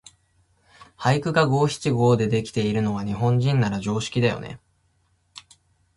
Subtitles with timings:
[0.97, 4.59] 俳句が五七五でできているのは、日本人なら常識だよね。